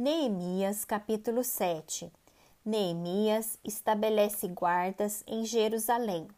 [0.00, 2.12] Neemias capítulo 7
[2.64, 6.28] Neemias estabelece guardas em Jerusalém.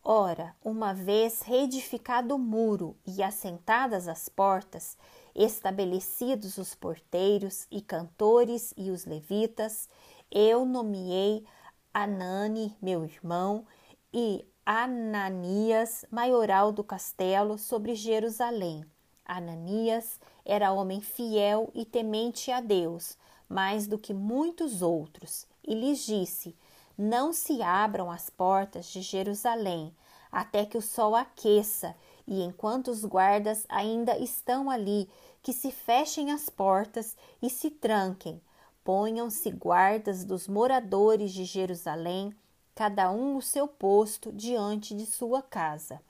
[0.00, 4.96] Ora, uma vez reedificado o muro e assentadas as portas,
[5.34, 9.88] estabelecidos os porteiros e cantores e os levitas,
[10.30, 11.44] eu nomeei
[11.92, 13.66] Anani, meu irmão,
[14.12, 18.86] e Ananias, maioral do castelo, sobre Jerusalém.
[19.24, 23.16] Ananias era homem fiel e temente a Deus,
[23.48, 26.54] mais do que muitos outros, e lhes disse:
[26.96, 29.94] Não se abram as portas de Jerusalém,
[30.30, 31.94] até que o sol aqueça,
[32.26, 35.08] e enquanto os guardas ainda estão ali,
[35.42, 38.40] que se fechem as portas e se tranquem.
[38.82, 42.34] Ponham-se guardas dos moradores de Jerusalém,
[42.74, 46.00] cada um no seu posto diante de sua casa.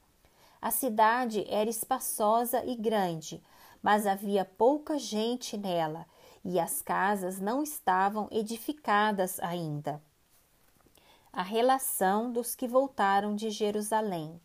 [0.62, 3.42] A cidade era espaçosa e grande,
[3.84, 6.06] mas havia pouca gente nela
[6.42, 10.02] e as casas não estavam edificadas ainda.
[11.30, 14.40] A relação dos que voltaram de Jerusalém.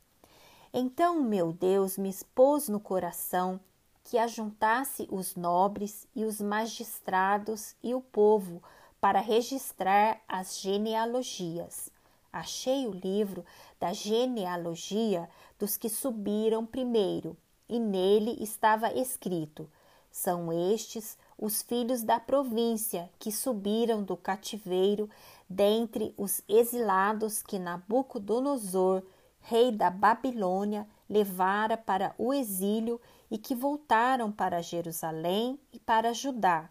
[0.74, 3.62] Então meu Deus me expôs no coração
[4.04, 8.62] que ajuntasse os nobres e os magistrados e o povo
[9.00, 11.90] para registrar as genealogias.
[12.34, 13.46] Achei o livro
[13.80, 17.38] da genealogia dos que subiram primeiro
[17.70, 19.70] e nele estava escrito:
[20.12, 25.10] São estes os filhos da província que subiram do cativeiro
[25.48, 29.04] dentre os exilados que Nabucodonosor,
[29.42, 33.00] rei da Babilônia, levara para o exílio
[33.32, 36.70] e que voltaram para Jerusalém e para Judá,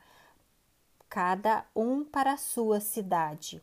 [1.09, 3.63] cada um para a sua cidade,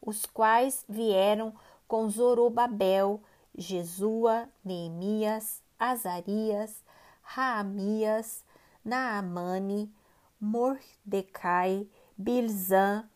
[0.00, 1.52] os quais vieram
[1.86, 3.20] com Zorobabel,
[3.56, 6.82] Jesua, Neemias, Azarias,
[7.22, 8.44] Raamias,
[8.84, 9.92] Naamane,
[10.40, 13.08] Mordecai, Bilzan,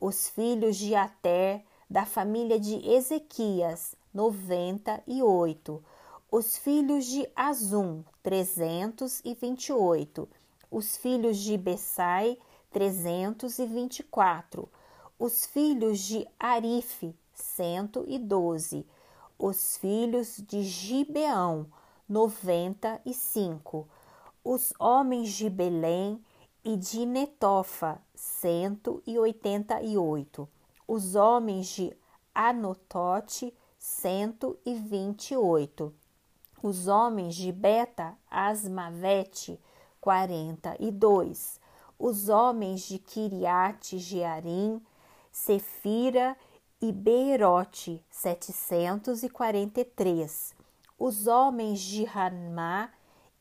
[0.00, 5.84] Os filhos de Ater, da família de Ezequias, 98.
[6.30, 10.28] Os filhos de Azum, 328.
[10.70, 12.38] Os filhos de Bessai,
[12.72, 14.68] 324.
[15.18, 18.86] Os filhos de Arife, 112.
[19.38, 21.66] Os filhos de Gibeão,
[22.08, 23.88] 95.
[24.44, 26.22] Os homens de Belém
[26.62, 30.46] e de Netofa, 188.
[30.86, 31.96] Os homens de
[32.34, 35.94] Anotote, 128.
[36.62, 39.58] Os homens de Beta Asmavete,
[40.00, 41.58] 42.
[41.98, 44.82] Os homens de Kiriate Jearim,
[45.32, 46.36] Sefira
[46.80, 50.63] e Beirote, 743
[50.98, 52.90] os homens de Ramá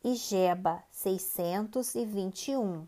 [0.03, 2.85] e Geba, 621,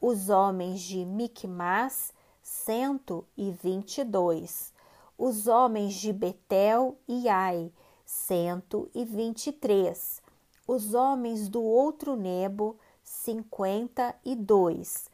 [0.00, 4.72] os homens de Micmas, 122,
[5.18, 7.72] os homens de Betel e Ai,
[8.04, 10.20] 123,
[10.66, 15.10] os homens do outro Nebo, 52,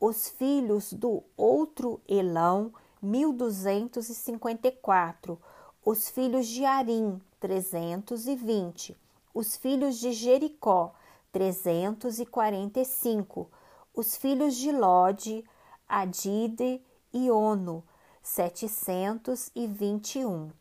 [0.00, 5.40] os filhos do outro Elão, 1254,
[5.84, 8.96] os filhos de Arim, 320,
[9.34, 10.94] os filhos de Jericó,
[11.32, 13.50] 345,
[13.92, 15.44] os filhos de Lode,
[15.88, 16.80] Adide
[17.12, 17.82] e Ono,
[18.22, 20.52] 721,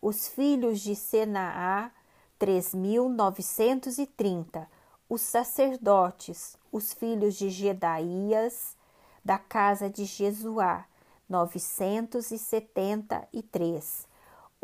[0.00, 1.90] Os filhos de Senaá,
[2.38, 4.68] 3.930.
[5.08, 8.76] Os sacerdotes, os filhos de Gedaías,
[9.24, 10.84] da casa de Jesuá,
[11.28, 14.11] 973.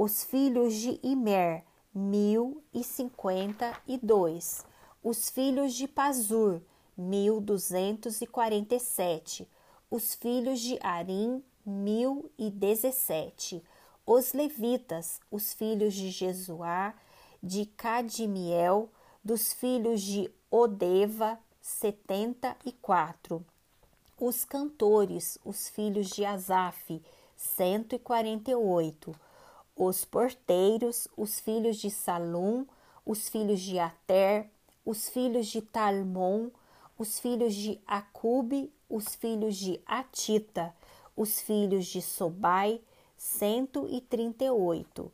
[0.00, 4.64] Os filhos de Imer, 1052.
[5.02, 6.62] Os filhos de Pazur,
[6.96, 9.48] 1247.
[9.90, 13.60] Os filhos de Arim, 1017.
[14.06, 16.94] Os levitas, os filhos de Jesuá,
[17.42, 18.88] de Cadimiel,
[19.24, 23.44] dos filhos de Odeva, 74.
[24.16, 27.02] Os cantores, os filhos de Asaf,
[27.36, 29.12] 148.
[29.80, 32.66] Os porteiros, os filhos de Salum,
[33.06, 34.50] os filhos de Ater,
[34.84, 36.48] os filhos de Talmon,
[36.98, 40.74] os filhos de Acube, os filhos de Atita,
[41.16, 42.80] os filhos de Sobai,
[43.16, 45.12] 138.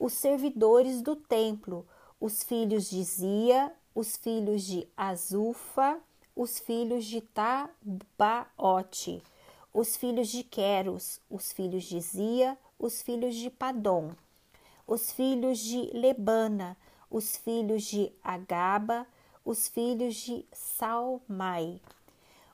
[0.00, 1.86] Os servidores do templo,
[2.20, 6.00] os filhos de Zia, os filhos de Azufa,
[6.34, 7.62] os filhos de Tabaote,
[9.72, 14.10] os filhos de Queros, os filhos de Zia, os filhos de Padom,
[14.84, 16.76] os filhos de Lebana,
[17.08, 19.06] os filhos de Agaba,
[19.44, 21.80] os filhos de Salmai,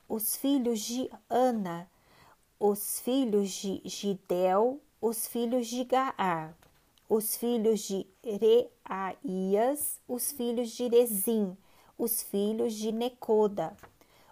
[0.07, 1.89] os filhos de Ana,
[2.61, 6.55] os filhos de Gidel, os filhos de Gaar,
[7.09, 11.57] os filhos de Reaías, os filhos de Rezim,
[11.97, 13.75] os filhos de Necoda,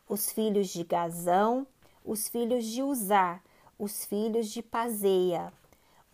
[0.06, 1.66] os filhos de Gazão,
[2.04, 3.40] os filhos de Uzá,
[3.78, 5.50] os filhos de Pazeia,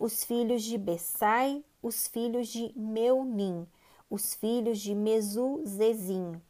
[0.03, 3.65] os filhos de Bessai, os filhos de Meunim,
[4.09, 6.41] os filhos de Mesuzezim,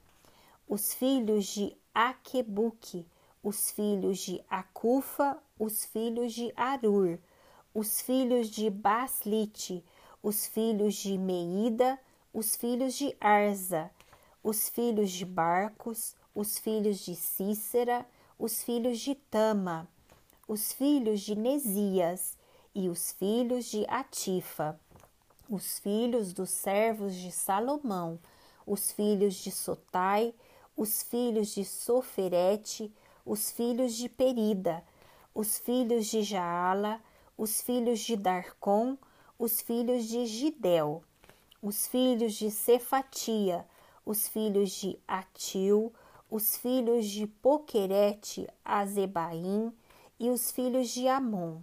[0.67, 3.05] os filhos de Aquebuque,
[3.43, 7.19] os filhos de Acufa, os filhos de Arur,
[7.75, 9.85] os filhos de Baslite,
[10.23, 11.99] os filhos de Meida,
[12.33, 13.91] os filhos de Arza,
[14.43, 18.03] os filhos de Barcos, os filhos de Cícera,
[18.39, 19.87] os filhos de Tama,
[20.47, 22.35] os filhos de Nesias
[22.75, 24.79] e os filhos de Atifa,
[25.49, 28.19] os filhos dos servos de Salomão,
[28.65, 30.33] os filhos de Sotai,
[30.75, 32.91] os filhos de Soferete,
[33.25, 34.83] os filhos de Perida,
[35.35, 36.99] os filhos de Jaala,
[37.37, 38.97] os filhos de Darcon,
[39.37, 41.03] os filhos de Gidel,
[41.61, 43.65] os filhos de Cefatia,
[44.05, 45.93] os filhos de Atil,
[46.29, 49.71] os filhos de Poquerete, Azebaim
[50.19, 51.61] e os filhos de Amon,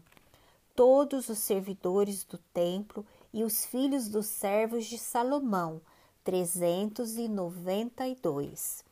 [0.80, 3.04] todos os servidores do templo
[3.34, 5.82] e os filhos dos servos de Salomão,
[6.24, 8.82] trezentos e noventa e dois.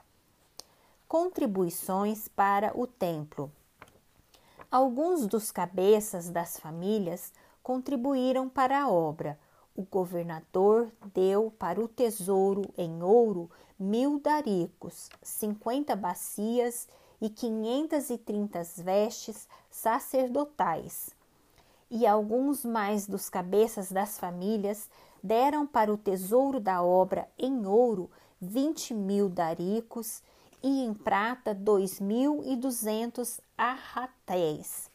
[1.08, 3.50] Contribuições para o templo.
[4.70, 7.32] Alguns dos cabeças das famílias
[7.64, 9.36] contribuíram para a obra.
[9.74, 16.86] O governador deu para o tesouro em ouro mil daricos, cinquenta bacias
[17.20, 21.17] e quinhentas e trinta vestes sacerdotais.
[21.90, 24.90] E alguns mais dos cabeças das famílias
[25.22, 30.22] deram para o tesouro da obra em ouro vinte mil daricos
[30.62, 34.90] e em prata dois mil e duzentos arratéis.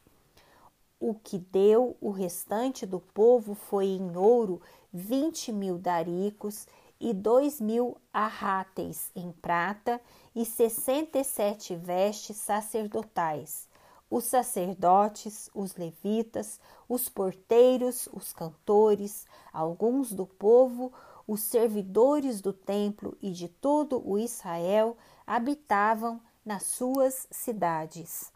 [0.99, 4.61] O que deu o restante do povo foi em ouro
[4.93, 6.67] vinte mil daricos
[6.99, 9.99] e dois mil arráteis em prata
[10.33, 13.67] e sessenta e sete vestes sacerdotais.
[14.15, 20.93] Os sacerdotes, os levitas, os porteiros, os cantores, alguns do povo,
[21.27, 28.32] os servidores do templo e de todo o Israel habitavam nas suas cidades.